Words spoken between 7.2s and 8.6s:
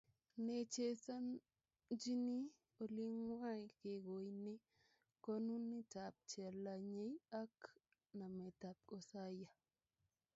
ak namet